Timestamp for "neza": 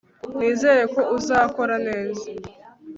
1.87-2.25